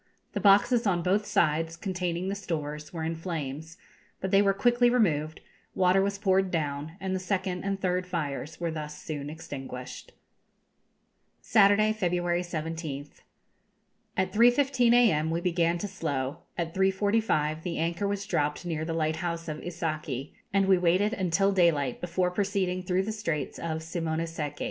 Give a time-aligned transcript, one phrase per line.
[0.33, 3.77] The boxes on both sides, containing the stores, were in flames;
[4.19, 5.41] but they were quickly removed,
[5.75, 10.11] water was poured down, and the second and third fires were thus soon extinguished.
[11.37, 13.21] [Illustration: Hurusima, Inland Sea.] Saturday, February 17th.
[14.17, 15.29] At 3.15 a.m.
[15.29, 20.33] we began to slow; at 3.45 the anchor was dropped near the lighthouse of Isaki,
[20.51, 24.59] and we waited until daylight before proceeding through the Straits of Simono seki.